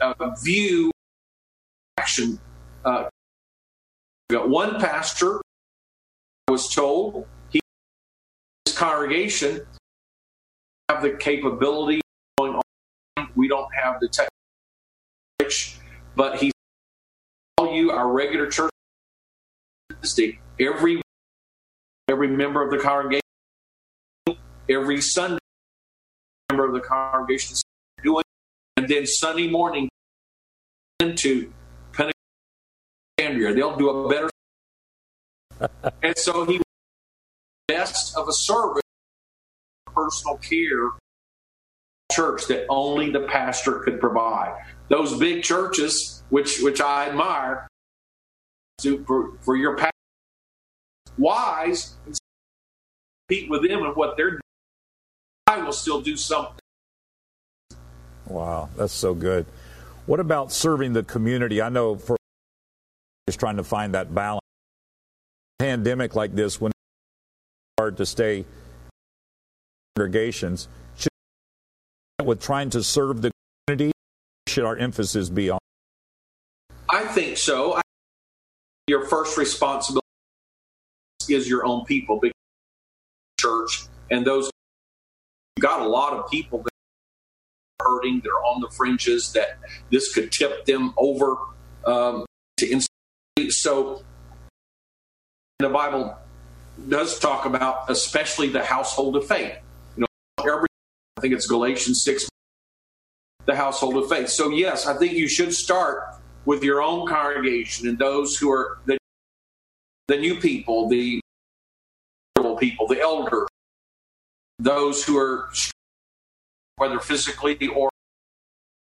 [0.01, 0.91] uh, view
[1.99, 2.39] action.
[2.85, 3.09] Uh,
[4.31, 5.41] got one pastor
[6.49, 7.61] was told he
[8.67, 9.67] his congregation
[10.89, 12.01] have the capability
[12.37, 13.29] going on.
[13.35, 14.29] We don't have the tech,
[16.15, 16.53] but he
[17.57, 18.71] all you our regular church
[20.61, 21.01] every
[22.09, 23.23] every member of the congregation
[24.71, 25.39] every Sunday
[26.51, 27.57] member of the congregation
[28.03, 28.25] doing
[28.77, 29.89] and then Sunday morning
[31.01, 31.53] into
[31.93, 34.31] Pennsylvania they'll do a better
[36.03, 36.61] and so he
[37.67, 38.83] best of a service
[39.95, 40.93] personal care
[42.13, 44.55] church that only the pastor could provide.
[44.89, 47.69] Those big churches, which which I admire,
[49.07, 49.98] for, for your pastor,
[51.19, 52.17] wise, and
[53.29, 54.41] compete with them and what they're doing.
[55.47, 56.59] I will still do something.
[58.27, 59.47] Wow, that's so good.
[60.07, 61.61] What about serving the community?
[61.61, 62.17] I know for
[63.27, 64.43] just trying to find that balance.
[65.59, 68.45] Pandemic like this, when it's hard to stay
[69.97, 71.11] congregations, should,
[72.25, 73.31] with trying to serve the
[73.67, 73.93] community,
[74.47, 75.59] should our emphasis be on?
[76.91, 77.75] I think so.
[77.75, 77.81] I,
[78.87, 80.08] your first responsibility
[81.31, 82.35] is your own people, because
[83.41, 84.51] church, and those
[85.57, 86.71] you got a lot of people that
[87.81, 89.59] are hurting, they're on the fringes, that
[89.91, 91.37] this could tip them over
[91.87, 92.27] um,
[92.59, 92.81] to.
[93.51, 94.03] So
[95.61, 96.17] the Bible
[96.89, 99.57] does talk about especially the household of faith.
[99.97, 100.69] You know, every
[101.17, 102.29] I think it's Galatians six,
[103.47, 104.29] the household of faith.
[104.29, 108.79] So yes, I think you should start with your own congregation and those who are
[108.87, 108.98] the
[110.09, 111.21] the new people, the
[112.59, 113.47] people, the elder,
[114.59, 115.51] those who are
[116.77, 117.91] whether physically or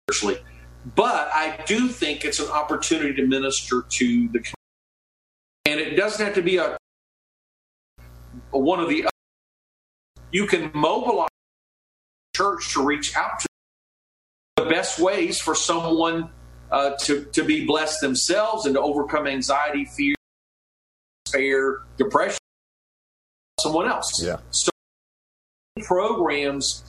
[0.09, 0.43] spiritually.
[0.95, 4.55] But I do think it's an opportunity to minister to the community.
[5.67, 6.77] And it doesn't have to be a,
[8.53, 9.09] a one of the
[10.33, 11.29] you can mobilize
[12.37, 13.47] church to reach out to
[14.57, 16.31] the best ways for someone
[16.71, 20.16] uh, to, to be blessed themselves and to overcome anxiety, fear,
[21.27, 22.39] despair, depression,
[23.61, 24.23] someone else.
[24.23, 24.39] Yeah.
[24.51, 24.71] So
[25.83, 26.85] programs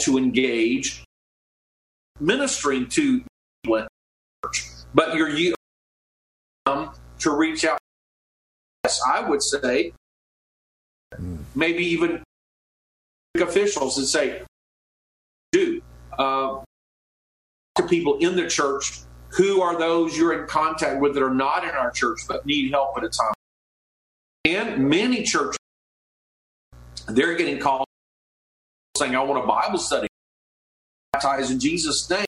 [0.00, 1.02] to engage
[2.20, 3.22] ministering to
[3.66, 5.54] church, but you're you
[6.66, 7.78] um, to reach out.
[8.84, 9.92] Yes, I would say
[11.54, 12.22] maybe even
[13.40, 14.42] officials and say,
[15.52, 15.82] do
[16.18, 16.60] uh,
[17.76, 19.00] to people in the church
[19.36, 22.70] who are those you're in contact with that are not in our church but need
[22.70, 23.34] help at a time.
[24.44, 25.56] And many churches,
[27.08, 27.86] they're getting called
[28.96, 30.06] saying, I want a Bible study,
[31.12, 32.24] baptize in Jesus' name.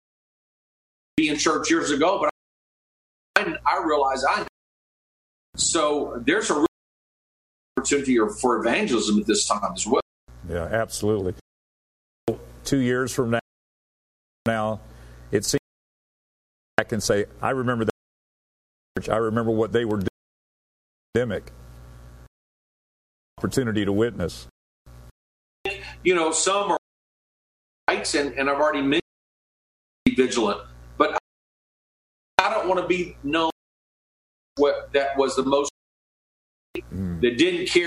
[1.17, 2.31] Be in church years ago, but
[3.37, 4.47] I, I realize I.
[5.57, 6.67] So there's a real
[7.77, 10.03] opportunity for evangelism at this time as well.
[10.49, 11.35] Yeah, absolutely.
[12.65, 13.39] Two years from now,
[14.47, 14.81] now
[15.31, 15.61] it seems
[16.79, 17.93] I can say, I remember that
[18.99, 19.09] church.
[19.09, 20.09] I remember what they were doing.
[21.15, 21.53] Pandemic
[23.39, 24.49] opportunity to witness.
[26.03, 26.79] You know, some are
[27.89, 29.03] rights, and, and I've already mentioned
[30.05, 30.61] be vigilant,
[30.97, 31.19] but
[32.39, 33.51] I don't want to be known
[34.57, 35.71] what that was the most
[36.77, 37.21] mm.
[37.21, 37.87] that didn't care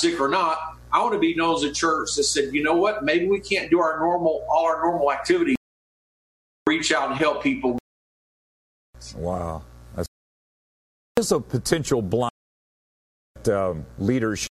[0.00, 0.76] sick or not.
[0.92, 3.40] I want to be known as a church that said, you know what, maybe we
[3.40, 5.56] can't do our normal all our normal activities.
[6.68, 7.78] Reach out and help people.
[9.16, 9.62] Wow,
[9.94, 10.08] that's
[11.18, 12.32] is a potential blind
[13.48, 14.50] um, leadership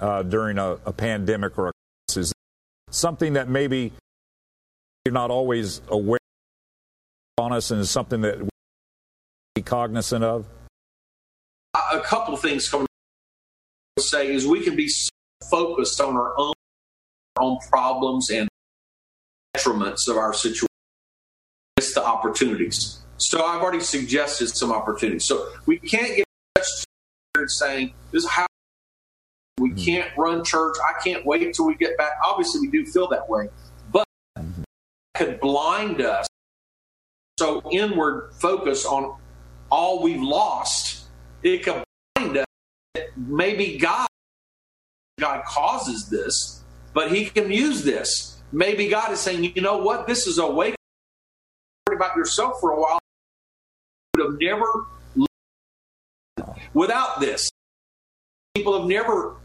[0.00, 1.72] uh, during a, a, pandemic or a
[2.08, 2.32] crisis.
[2.90, 3.92] Something that maybe
[5.04, 6.18] you're not always aware
[7.36, 8.48] of on us, and is something that we
[9.54, 10.46] be cognizant of.
[11.92, 12.86] A couple of things coming
[13.98, 15.08] say is we can be so
[15.50, 16.52] focused on our own,
[17.36, 18.48] our own problems and
[19.56, 20.66] detriments of our situation.
[21.76, 23.00] It's the opportunities.
[23.18, 25.24] So I've already suggested some opportunities.
[25.24, 26.86] So we can't get touched
[27.48, 28.46] saying this is how
[29.58, 29.76] we hmm.
[29.76, 30.76] can't run church.
[30.86, 32.12] I can't wait till we get back.
[32.26, 33.48] Obviously, we do feel that way,
[33.92, 34.06] but
[35.14, 36.26] could blind us.
[37.38, 39.16] So inward focus on
[39.70, 41.04] all we've lost.
[41.42, 42.46] It could blind us
[43.16, 44.06] maybe God
[45.18, 48.35] God causes this, but He can use this.
[48.52, 50.74] Maybe God is saying, you know what, this is a way
[51.92, 52.98] about yourself for a while.
[54.14, 54.86] You would have never
[56.74, 57.48] without this.
[58.54, 59.36] People have never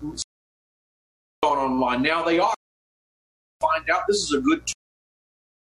[1.44, 2.02] gone online.
[2.02, 2.54] Now they are.
[3.62, 4.64] Find out this is a good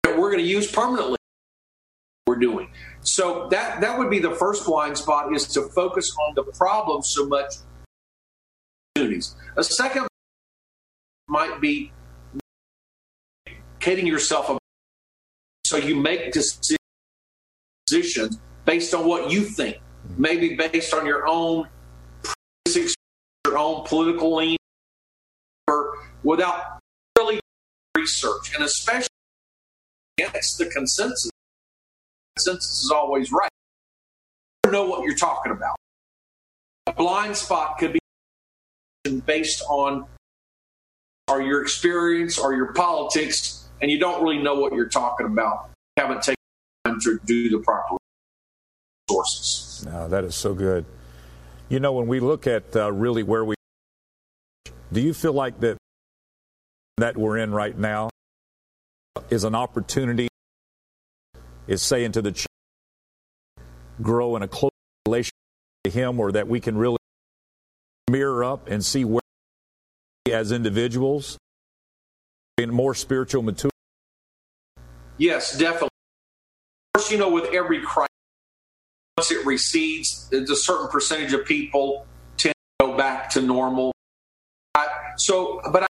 [0.02, 1.16] that we're going to use permanently.
[2.26, 2.68] We're doing
[3.06, 7.02] so that that would be the first blind spot is to focus on the problem
[7.02, 7.54] so much
[8.96, 9.36] opportunities.
[9.56, 10.08] A second
[11.28, 11.92] might be
[13.87, 14.59] kidding yourself about
[15.64, 16.79] so you make decisions
[18.64, 19.79] based on what you think,
[20.18, 21.68] maybe based on your own
[22.75, 24.57] your own political lean,
[25.68, 26.81] or without
[27.16, 27.38] really
[27.96, 29.07] research, and especially
[30.18, 31.31] against the consensus.
[32.37, 33.51] Consensus is always right.
[34.64, 35.77] You know what you're talking about.
[36.88, 38.01] A blind spot could be
[39.20, 40.07] based on
[41.29, 45.70] or your experience or your politics, and you don't really know what you're talking about.
[45.96, 46.36] You haven't taken
[46.84, 47.96] time to do the proper
[49.08, 49.86] sources.
[49.86, 50.84] No, that is so good.
[51.68, 53.54] You know, when we look at uh, really where we,
[54.92, 55.76] do you feel like that
[56.98, 58.08] that we're in right now
[59.30, 60.28] is an opportunity?
[61.66, 62.46] Is saying to the church,
[64.00, 64.70] grow in a close
[65.04, 65.34] relationship
[65.82, 66.98] to Him, or that we can really
[68.08, 69.20] mirror up and see where
[70.30, 71.38] as individuals
[72.59, 73.77] in more spiritual maturity?
[75.19, 75.88] Yes, definitely.
[76.95, 78.09] Of course, you know, with every crisis,
[79.16, 83.92] once it recedes, a certain percentage of people tend to go back to normal.
[85.19, 85.87] So, but I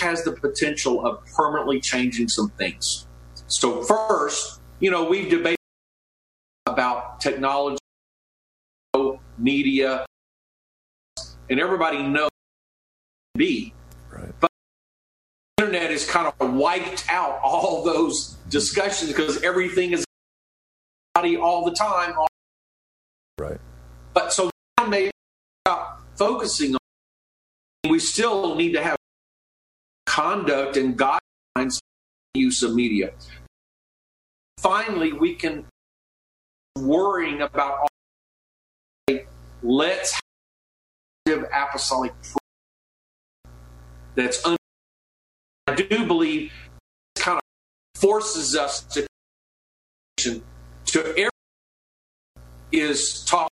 [0.00, 3.06] has the potential of permanently changing some things.
[3.46, 5.56] So, first, you know, we've debated
[6.66, 7.78] about technology,
[9.38, 10.06] media,
[11.50, 12.30] and everybody knows
[13.36, 13.74] be.
[14.10, 14.32] Right.
[15.76, 20.06] Internet has kind of wiped out all those discussions because everything is
[21.14, 22.14] all the time.
[23.38, 23.58] Right.
[24.14, 25.10] But so now maybe
[25.66, 27.90] stop focusing on.
[27.90, 28.96] We still need to have
[30.06, 31.78] conduct and guidelines
[32.32, 33.12] use of media.
[34.56, 35.66] Finally, we can
[36.78, 39.18] worrying about all.
[39.62, 40.18] Let's
[41.26, 42.14] have apostolic
[44.14, 44.65] that's un- I
[45.76, 46.52] do believe
[47.16, 49.06] kind of forces us to
[50.16, 50.42] to
[51.10, 51.30] every
[52.72, 53.48] is talk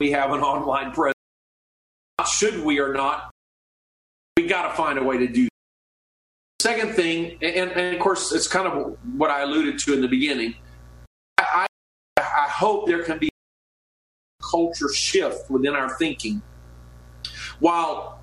[0.00, 1.14] we have an online presence.
[2.26, 3.30] Should we or not
[4.36, 5.48] we got to find a way to do
[6.60, 10.08] second thing and, and, of course it's kind of what i alluded to in the
[10.08, 10.54] beginning.
[11.38, 11.66] I,
[12.16, 16.42] I hope there can be a culture shift within our thinking.
[17.60, 18.20] While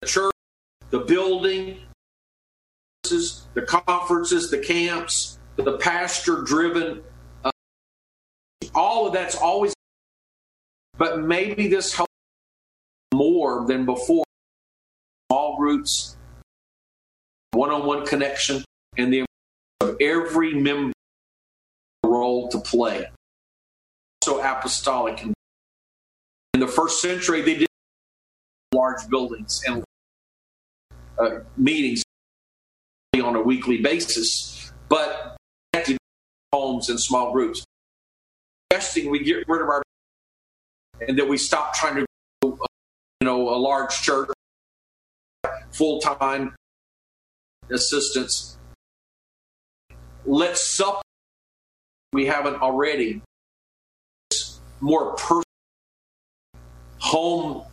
[0.00, 0.31] the church,
[0.92, 1.78] the building,
[3.02, 7.02] the conferences, the camps, the pastor driven,
[7.44, 7.50] uh,
[8.74, 9.74] all of that's always,
[10.98, 12.12] but maybe this helps
[13.12, 14.24] more than before.
[15.30, 16.16] Small groups,
[17.52, 18.62] one on one connection,
[18.98, 19.24] and the
[19.80, 20.92] of every member
[22.04, 23.06] role to play.
[24.22, 25.24] So apostolic.
[26.52, 27.68] In the first century, they did
[28.74, 29.82] large buildings and
[31.18, 32.02] uh, meetings
[33.22, 35.36] on a weekly basis, but
[36.52, 37.64] homes and small groups.
[38.72, 39.82] Suggesting we get rid of our
[41.08, 42.06] and that we stop trying to,
[42.42, 42.58] you
[43.22, 44.28] know, a large church,
[45.72, 46.54] full time
[47.70, 48.56] assistance.
[50.24, 51.02] Let's sup.
[52.12, 53.22] We haven't already
[54.80, 55.42] more personal
[56.98, 57.64] home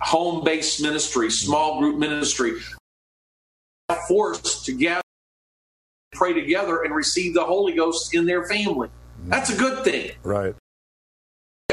[0.00, 2.54] home based ministry, small group ministry,
[4.08, 5.02] forced to gather,
[6.12, 8.88] pray together, and receive the Holy Ghost in their family.
[9.24, 10.12] That's a good thing.
[10.22, 10.54] Right.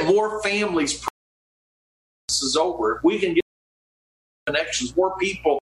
[0.05, 1.03] More families
[2.27, 2.97] this is over.
[2.97, 3.43] If we can get
[4.45, 5.59] connections, more people,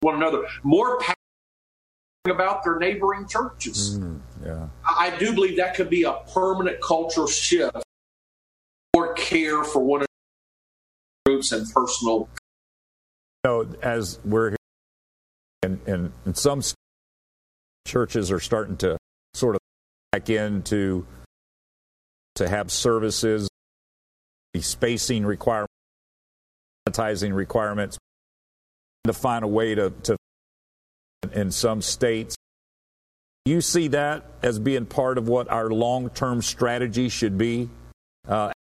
[0.00, 1.00] one another, more
[2.26, 3.98] about their neighboring churches.
[3.98, 4.68] Mm, yeah.
[4.84, 7.76] I do believe that could be a permanent cultural shift.
[8.94, 10.06] More care for one another,
[11.26, 12.28] groups and personal.
[13.44, 14.56] You know, as we're here,
[15.64, 16.62] and, and, and some
[17.86, 18.96] churches are starting to
[19.32, 19.60] sort of
[20.12, 21.06] back into
[22.36, 23.48] to have services,
[24.52, 25.72] the spacing requirements,
[26.88, 27.98] sanitizing requirements,
[29.04, 30.16] to find a way to, to
[31.32, 32.36] in some states.
[33.44, 37.68] You see that as being part of what our long term strategy should be,
[38.28, 38.52] uh,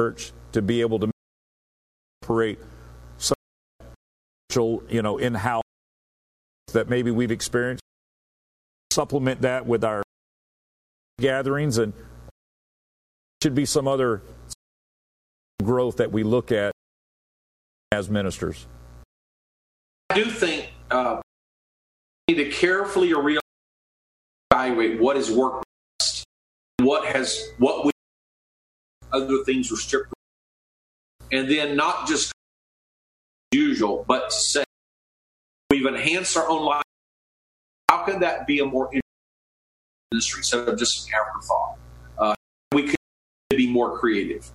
[0.00, 1.10] church, to be able to
[2.22, 2.58] operate
[3.18, 3.36] some,
[4.88, 5.62] you know, in house
[6.72, 7.82] that maybe we've experienced.
[8.92, 10.02] Supplement that with our
[11.20, 11.92] gatherings, and
[13.42, 14.22] should be some other
[15.62, 16.72] growth that we look at
[17.92, 18.66] as ministers.
[20.10, 21.20] I do think uh,
[22.26, 23.12] we need to carefully
[24.52, 25.64] evaluate what has worked
[25.98, 26.24] best,
[26.78, 27.92] what has what we
[29.12, 30.12] other things were stripped,
[31.32, 32.32] and then not just
[33.52, 34.64] usual, but to say
[35.80, 36.82] we've enhanced our own life.
[37.88, 38.90] How can that be a more
[40.12, 41.78] industry instead of just an afterthought?
[42.18, 42.34] Uh,
[42.72, 42.96] we could
[43.50, 44.50] be more creative.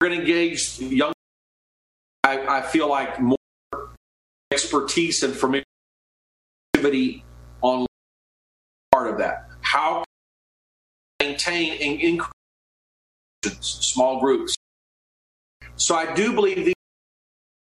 [0.00, 1.12] We're going to engage young.
[2.24, 3.36] I, I feel like more
[4.52, 7.24] expertise and familiarity
[7.62, 7.86] on
[8.92, 9.48] part of that.
[9.60, 10.04] How
[11.20, 12.30] maintain and increase
[13.60, 14.54] small groups.
[15.76, 16.74] So I do believe these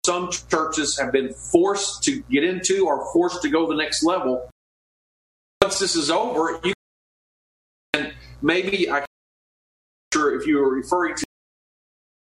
[0.05, 4.49] some churches have been forced to get into or forced to go the next level.
[5.61, 6.73] Once this is over, you
[7.95, 9.05] and maybe I
[10.13, 11.25] sure if you were referring to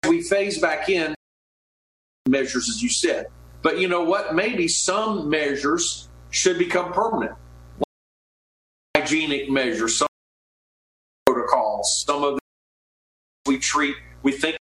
[0.07, 1.15] we phase back in
[2.27, 3.27] measures as you said.
[3.61, 4.35] But you know what?
[4.35, 7.35] Maybe some measures should become permanent.
[7.79, 10.07] Like Hygienic measures, some
[11.25, 12.39] protocols, some of the
[13.47, 14.57] we treat, we think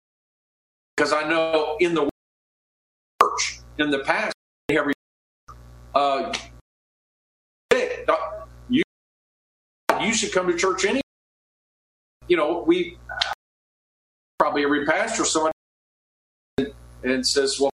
[0.96, 2.10] because I know in the
[3.80, 4.34] in the past,
[4.70, 4.94] every
[5.96, 6.34] uh,
[8.70, 8.84] you
[10.02, 11.02] you should come to church any.
[12.28, 12.98] You know, we
[14.38, 15.52] probably every pastor someone
[17.04, 17.72] and says, "Well,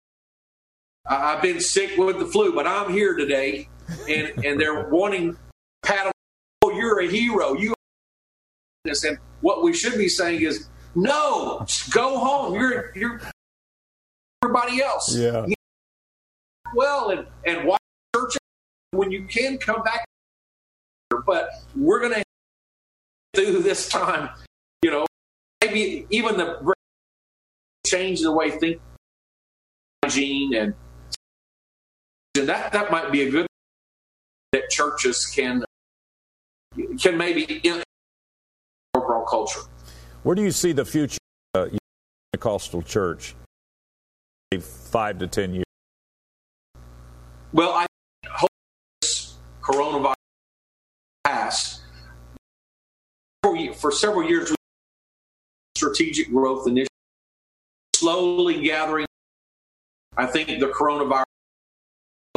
[1.07, 3.69] I've been sick with the flu, but I'm here today,"
[4.07, 5.37] and and they're wanting
[5.83, 6.11] pat.
[6.61, 7.53] Oh, you're a hero.
[7.53, 7.73] You.
[8.85, 12.53] And what we should be saying is, no, go home.
[12.55, 13.21] You're you're
[14.43, 15.15] everybody else.
[15.15, 15.45] Yeah.
[16.75, 17.79] Well, and and watch
[18.15, 18.37] church
[18.91, 20.05] when you can come back.
[21.25, 22.23] But we're going to
[23.35, 24.29] through this time,
[24.81, 25.05] you know,
[25.61, 26.73] maybe even the
[27.85, 28.79] change the way think
[30.03, 30.73] hygiene and
[32.37, 33.45] and that that might be a good
[34.51, 35.63] that churches can
[36.99, 37.83] can maybe in
[38.95, 39.61] overall culture.
[40.23, 41.17] Where do you see the future
[41.53, 41.67] uh,
[42.31, 43.35] Pentecostal church?
[44.59, 45.62] Five to ten years.
[47.53, 47.85] Well, I
[48.27, 48.49] hope
[49.01, 50.15] this coronavirus
[51.23, 51.81] pass.
[53.43, 54.55] For, several years,
[55.75, 56.87] strategic growth initiative,
[57.95, 59.05] slowly gathering.
[60.17, 61.25] I think the coronavirus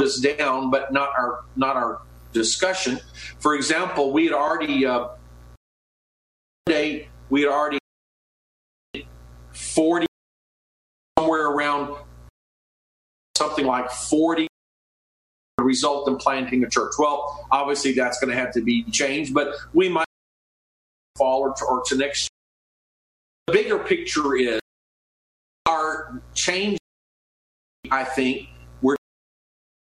[0.00, 2.02] is down, but not our not our
[2.34, 3.00] discussion.
[3.38, 5.08] For example, we had already uh,
[6.66, 7.78] we had already
[9.52, 10.06] 40
[11.18, 11.96] somewhere around
[13.36, 14.48] something like 40
[15.64, 16.92] result in planting a church.
[16.98, 20.06] Well, obviously that's going to have to be changed, but we might
[21.16, 22.30] fall or to, or to next year.
[23.46, 24.60] The bigger picture is
[25.66, 26.78] our change,
[27.90, 28.48] I think,
[28.82, 28.96] we're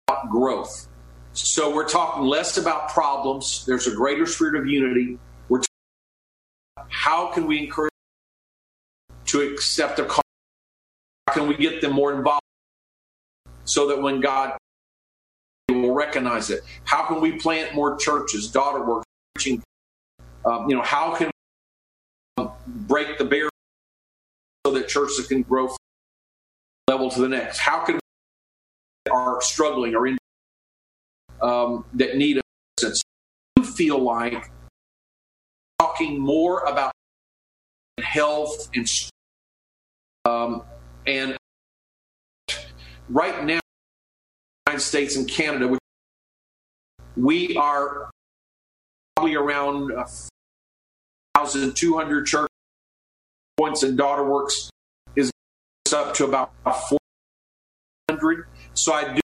[0.08, 0.88] about growth.
[1.34, 3.66] So we're talking less about problems.
[3.66, 5.18] There's a greater spirit of unity.
[5.50, 5.62] We're
[6.90, 7.92] how can we encourage
[9.28, 10.24] to accept a call?
[11.28, 12.42] How can we get them more involved
[13.66, 14.58] so that when God
[15.98, 16.62] recognize it?
[16.86, 19.62] How can we plant more churches, daughter work, preaching?
[20.46, 21.32] Um, you know, how can
[22.38, 23.50] we break the barrier
[24.66, 25.78] so that churches can grow from
[26.88, 27.58] level to the next?
[27.58, 30.18] How can we are struggling or in
[31.42, 32.40] um, that need
[32.78, 33.02] assistance?
[33.58, 34.52] You feel like
[35.80, 36.92] talking more about
[38.00, 38.88] health and
[40.26, 40.64] um,
[41.06, 41.38] and
[43.10, 43.60] right now,
[44.68, 45.78] United States and Canada,
[47.18, 48.10] we are
[49.16, 52.50] probably around 1,200 church
[53.58, 54.70] points, and DaughterWorks
[55.16, 55.32] is
[55.94, 58.46] up to about 400.
[58.74, 59.22] So I do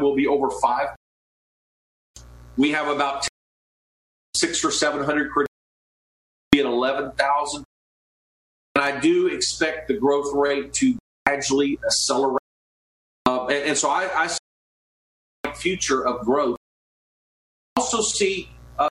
[0.00, 0.88] will be over five.
[2.56, 3.28] We have about
[4.34, 5.30] six or seven hundred
[6.50, 7.64] be at eleven thousand,
[8.74, 10.96] and I do expect the growth rate to
[11.26, 12.38] gradually accelerate.
[13.26, 14.38] Uh, and, and, so I, I see
[15.54, 16.56] future of growth.
[17.76, 18.48] Also see
[18.78, 18.88] uh,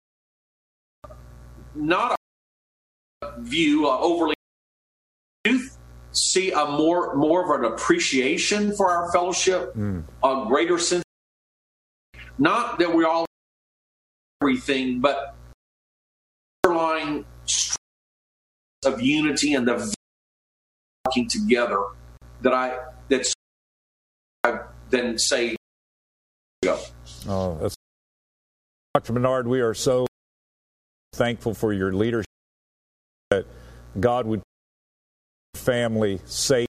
[1.75, 2.17] not
[3.21, 4.35] a view uh, overly
[5.45, 5.77] youth
[6.13, 10.03] see a more more of an appreciation for our fellowship, mm.
[10.23, 11.03] a greater sense.
[12.37, 13.25] Not that we all
[14.41, 15.35] everything, but
[16.63, 17.25] underlying
[18.85, 19.95] of unity and the
[21.05, 21.83] working together
[22.41, 22.79] that I
[23.09, 23.33] that's
[24.43, 24.59] I
[24.89, 25.55] then say
[26.63, 26.79] go.
[27.27, 27.75] Oh, that's
[28.93, 29.13] Dr.
[29.13, 29.47] Bernard.
[29.47, 30.05] We are so
[31.13, 32.27] thankful for your leadership
[33.31, 33.47] that
[33.99, 34.43] God would
[35.55, 36.67] family safe